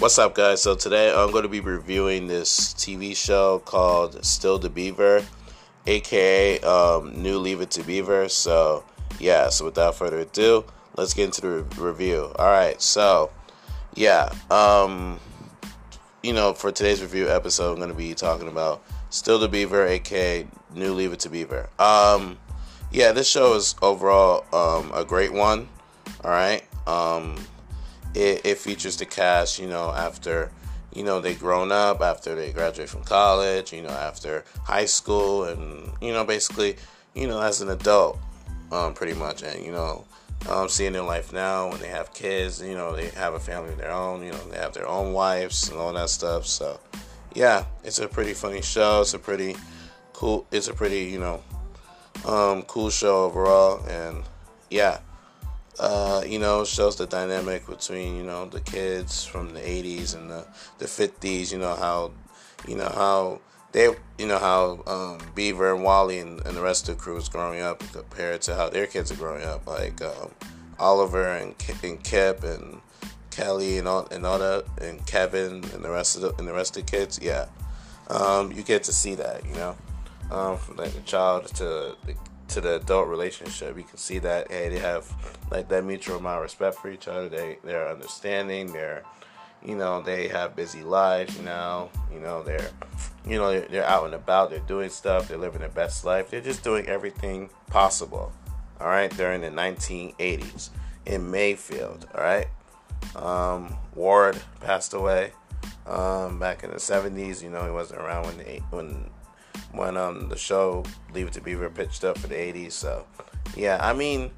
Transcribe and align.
What's 0.00 0.18
up, 0.18 0.34
guys? 0.34 0.62
So 0.62 0.74
today 0.74 1.12
I'm 1.14 1.30
going 1.30 1.42
to 1.42 1.48
be 1.50 1.60
reviewing 1.60 2.26
this 2.26 2.72
TV 2.72 3.14
show 3.14 3.58
called 3.58 4.24
Still 4.24 4.58
the 4.58 4.70
Beaver, 4.70 5.22
aka 5.86 6.58
um, 6.60 7.22
New 7.22 7.36
Leave 7.36 7.60
It 7.60 7.70
to 7.72 7.82
Beaver. 7.82 8.30
So 8.30 8.82
yeah, 9.18 9.50
so 9.50 9.66
without 9.66 9.96
further 9.96 10.20
ado, 10.20 10.64
let's 10.96 11.12
get 11.12 11.26
into 11.26 11.42
the 11.42 11.48
re- 11.50 11.90
review. 11.90 12.32
All 12.38 12.46
right, 12.46 12.80
so 12.80 13.30
yeah, 13.94 14.32
um, 14.50 15.20
you 16.22 16.32
know, 16.32 16.54
for 16.54 16.72
today's 16.72 17.02
review 17.02 17.28
episode, 17.28 17.72
I'm 17.72 17.76
going 17.76 17.90
to 17.90 17.94
be 17.94 18.14
talking 18.14 18.48
about 18.48 18.82
Still 19.10 19.38
the 19.38 19.50
Beaver, 19.50 19.86
aka 19.86 20.46
New 20.74 20.94
Leave 20.94 21.12
It 21.12 21.20
to 21.20 21.28
Beaver. 21.28 21.68
Um, 21.78 22.38
yeah, 22.90 23.12
this 23.12 23.28
show 23.28 23.52
is 23.52 23.74
overall 23.82 24.46
um, 24.54 24.92
a 24.94 25.04
great 25.04 25.34
one. 25.34 25.68
All 26.24 26.30
right. 26.30 26.64
Um, 26.86 27.36
it, 28.14 28.44
it 28.44 28.58
features 28.58 28.96
the 28.96 29.06
cast, 29.06 29.58
you 29.58 29.66
know, 29.66 29.90
after, 29.90 30.50
you 30.94 31.04
know, 31.04 31.20
they 31.20 31.34
grown 31.34 31.70
up, 31.72 32.00
after 32.00 32.34
they 32.34 32.52
graduate 32.52 32.88
from 32.88 33.02
college, 33.04 33.72
you 33.72 33.82
know, 33.82 33.90
after 33.90 34.44
high 34.64 34.86
school, 34.86 35.44
and, 35.44 35.90
you 36.00 36.12
know, 36.12 36.24
basically, 36.24 36.76
you 37.14 37.26
know, 37.26 37.40
as 37.40 37.60
an 37.60 37.70
adult, 37.70 38.18
um, 38.72 38.94
pretty 38.94 39.14
much, 39.14 39.42
and, 39.42 39.64
you 39.64 39.72
know, 39.72 40.04
um, 40.48 40.68
seeing 40.68 40.92
their 40.92 41.02
life 41.02 41.32
now 41.32 41.68
when 41.68 41.80
they 41.80 41.88
have 41.88 42.12
kids, 42.14 42.62
you 42.62 42.74
know, 42.74 42.96
they 42.96 43.08
have 43.10 43.34
a 43.34 43.40
family 43.40 43.72
of 43.72 43.78
their 43.78 43.92
own, 43.92 44.24
you 44.24 44.32
know, 44.32 44.48
they 44.50 44.56
have 44.56 44.72
their 44.72 44.88
own 44.88 45.12
wives 45.12 45.68
and 45.68 45.78
all 45.78 45.92
that 45.92 46.08
stuff. 46.08 46.46
So, 46.46 46.80
yeah, 47.34 47.66
it's 47.84 47.98
a 47.98 48.08
pretty 48.08 48.32
funny 48.32 48.62
show. 48.62 49.02
It's 49.02 49.14
a 49.14 49.18
pretty 49.18 49.54
cool, 50.14 50.46
it's 50.50 50.68
a 50.68 50.74
pretty, 50.74 51.04
you 51.04 51.18
know, 51.18 51.42
um, 52.26 52.62
cool 52.62 52.90
show 52.90 53.24
overall, 53.24 53.84
and 53.86 54.24
yeah 54.70 54.98
uh, 55.78 56.22
you 56.26 56.38
know, 56.38 56.64
shows 56.64 56.96
the 56.96 57.06
dynamic 57.06 57.66
between 57.66 58.16
you 58.16 58.22
know 58.22 58.46
the 58.46 58.60
kids 58.60 59.24
from 59.24 59.54
the 59.54 59.60
'80s 59.60 60.14
and 60.14 60.30
the 60.30 60.46
the 60.78 60.86
'50s. 60.86 61.52
You 61.52 61.58
know 61.58 61.74
how, 61.74 62.12
you 62.66 62.76
know 62.76 62.88
how 62.88 63.40
they, 63.72 63.84
you 64.18 64.26
know 64.26 64.38
how 64.38 64.82
um, 64.86 65.18
Beaver 65.34 65.74
and 65.74 65.84
Wally 65.84 66.18
and, 66.18 66.44
and, 66.44 66.56
the 66.56 66.62
rest 66.62 66.88
of 66.88 66.96
the 66.96 67.02
crew 67.02 67.16
is 67.16 67.28
growing 67.28 67.60
up 67.60 67.78
compared 67.92 68.42
to 68.42 68.56
how 68.56 68.68
their 68.68 68.86
kids 68.86 69.12
are 69.12 69.16
growing 69.16 69.44
up. 69.44 69.66
Like 69.66 70.02
um, 70.02 70.32
Oliver 70.78 71.28
and 71.28 71.54
and 71.82 72.02
Kip 72.02 72.42
and 72.42 72.80
Kelly 73.30 73.78
and 73.78 73.86
all 73.86 74.06
and 74.10 74.26
all 74.26 74.38
that 74.38 74.64
and 74.80 75.04
Kevin 75.06 75.64
and 75.72 75.84
the 75.84 75.90
rest 75.90 76.16
of 76.16 76.22
the 76.22 76.34
and 76.36 76.48
the 76.48 76.52
rest 76.52 76.76
of 76.76 76.84
the 76.84 76.90
kids. 76.90 77.20
Yeah, 77.22 77.46
um, 78.08 78.50
you 78.52 78.62
get 78.62 78.82
to 78.84 78.92
see 78.92 79.14
that. 79.14 79.46
You 79.46 79.54
know, 79.54 79.76
um, 80.30 80.58
from 80.58 80.76
like 80.76 80.92
the 80.92 81.00
child 81.02 81.46
to 81.54 81.96
the 82.04 82.14
to 82.50 82.60
the 82.60 82.76
adult 82.76 83.08
relationship. 83.08 83.76
You 83.76 83.84
can 83.84 83.96
see 83.96 84.18
that 84.18 84.50
hey, 84.50 84.68
they 84.68 84.78
have 84.78 85.10
like 85.50 85.68
that 85.68 85.84
mutual 85.84 86.16
amount 86.16 86.36
of 86.36 86.42
respect 86.42 86.76
for 86.76 86.90
each 86.90 87.08
other. 87.08 87.28
They 87.28 87.58
they're 87.64 87.88
understanding. 87.88 88.72
They're 88.72 89.02
you 89.64 89.76
know 89.76 90.02
they 90.02 90.28
have 90.28 90.56
busy 90.56 90.82
lives. 90.82 91.38
Know 91.40 91.90
you 92.12 92.20
know 92.20 92.42
they're 92.42 92.70
you 93.26 93.36
know 93.36 93.50
they're, 93.50 93.68
they're 93.68 93.84
out 93.84 94.04
and 94.04 94.14
about. 94.14 94.50
They're 94.50 94.58
doing 94.60 94.90
stuff. 94.90 95.28
They're 95.28 95.38
living 95.38 95.60
their 95.60 95.68
best 95.68 96.04
life. 96.04 96.30
They're 96.30 96.40
just 96.40 96.64
doing 96.64 96.86
everything 96.86 97.50
possible. 97.68 98.32
All 98.80 98.88
right, 98.88 99.14
during 99.16 99.42
the 99.42 99.48
1980s 99.48 100.70
in 101.04 101.30
Mayfield. 101.30 102.06
All 102.14 102.22
right, 102.22 102.46
um, 103.14 103.76
Ward 103.94 104.40
passed 104.60 104.94
away 104.94 105.32
um, 105.86 106.38
back 106.38 106.64
in 106.64 106.70
the 106.70 106.76
70s. 106.76 107.42
You 107.42 107.50
know 107.50 107.64
he 107.64 107.70
wasn't 107.70 108.00
around 108.00 108.26
when 108.26 108.38
the 108.38 108.62
when 108.70 109.10
when 109.72 109.96
um 109.96 110.28
the 110.28 110.36
show 110.36 110.84
Leave 111.12 111.28
It 111.28 111.32
to 111.34 111.40
Beaver 111.40 111.70
pitched 111.70 112.04
up 112.04 112.18
for 112.18 112.26
the 112.26 112.34
80s. 112.34 112.72
So 112.72 113.06
yeah, 113.56 113.78
I 113.80 113.92
mean 113.92 114.30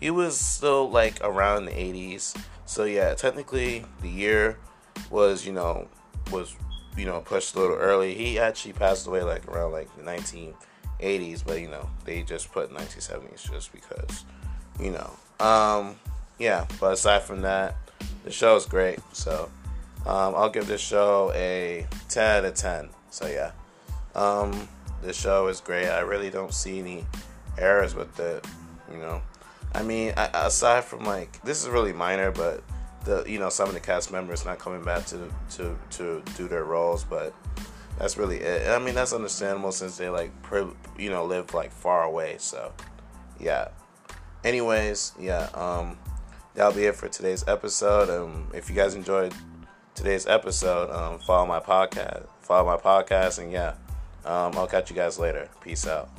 he 0.00 0.10
was 0.10 0.38
still 0.38 0.90
like 0.90 1.18
around 1.22 1.66
the 1.66 1.72
80s. 1.72 2.36
So 2.66 2.84
yeah, 2.84 3.14
technically 3.14 3.84
the 4.02 4.08
year 4.08 4.58
was 5.10 5.46
you 5.46 5.52
know 5.52 5.88
was 6.30 6.54
you 6.96 7.06
know 7.06 7.20
pushed 7.20 7.54
a 7.54 7.60
little 7.60 7.76
early. 7.76 8.14
He 8.14 8.38
actually 8.38 8.72
passed 8.72 9.06
away 9.06 9.22
like 9.22 9.46
around 9.48 9.72
like 9.72 9.94
the 9.96 10.02
1980s, 10.02 11.44
but 11.44 11.60
you 11.60 11.68
know 11.68 11.88
they 12.04 12.22
just 12.22 12.52
put 12.52 12.70
1970s 12.72 13.50
just 13.50 13.72
because 13.72 14.24
you 14.80 14.90
know. 14.90 15.10
Um, 15.44 15.96
yeah, 16.38 16.66
but 16.80 16.92
aside 16.92 17.22
from 17.22 17.42
that, 17.42 17.76
the 18.24 18.30
show 18.30 18.56
is 18.56 18.66
great. 18.66 18.98
So 19.12 19.50
um, 20.06 20.34
I'll 20.36 20.50
give 20.50 20.66
this 20.66 20.80
show 20.80 21.32
a 21.34 21.86
10 22.08 22.36
out 22.38 22.44
of 22.44 22.54
10. 22.54 22.88
So 23.10 23.26
yeah. 23.26 23.52
Um, 24.14 24.68
the 25.02 25.12
show 25.12 25.48
is 25.48 25.60
great. 25.60 25.88
I 25.88 26.00
really 26.00 26.30
don't 26.30 26.52
see 26.52 26.78
any 26.78 27.06
errors 27.56 27.94
with 27.94 28.18
it. 28.20 28.46
You 28.90 28.98
know, 28.98 29.22
I 29.74 29.82
mean, 29.82 30.14
I, 30.16 30.30
aside 30.46 30.84
from 30.84 31.04
like 31.04 31.40
this 31.42 31.62
is 31.62 31.68
really 31.68 31.92
minor, 31.92 32.30
but 32.30 32.62
the 33.04 33.24
you 33.26 33.38
know 33.38 33.48
some 33.48 33.68
of 33.68 33.74
the 33.74 33.80
cast 33.80 34.10
members 34.12 34.44
not 34.44 34.58
coming 34.58 34.82
back 34.84 35.06
to 35.06 35.30
to 35.52 35.78
to 35.90 36.22
do 36.36 36.48
their 36.48 36.64
roles, 36.64 37.04
but 37.04 37.34
that's 37.98 38.16
really 38.16 38.38
it. 38.38 38.68
I 38.68 38.78
mean, 38.78 38.94
that's 38.94 39.12
understandable 39.12 39.72
since 39.72 39.96
they 39.96 40.08
like 40.08 40.32
you 40.98 41.10
know 41.10 41.24
live 41.24 41.54
like 41.54 41.70
far 41.70 42.04
away. 42.04 42.36
So 42.38 42.72
yeah. 43.38 43.68
Anyways, 44.44 45.12
yeah. 45.18 45.48
Um, 45.54 45.98
that'll 46.54 46.72
be 46.72 46.84
it 46.84 46.96
for 46.96 47.08
today's 47.08 47.44
episode. 47.46 48.08
Um, 48.08 48.48
if 48.54 48.68
you 48.70 48.76
guys 48.76 48.94
enjoyed 48.94 49.34
today's 49.94 50.26
episode, 50.26 50.90
um, 50.90 51.18
follow 51.18 51.46
my 51.46 51.60
podcast. 51.60 52.26
Follow 52.40 52.66
my 52.66 52.76
podcast, 52.76 53.40
and 53.40 53.50
yeah. 53.50 53.74
Um, 54.24 54.56
I'll 54.56 54.66
catch 54.66 54.90
you 54.90 54.96
guys 54.96 55.18
later. 55.18 55.48
Peace 55.62 55.86
out. 55.86 56.10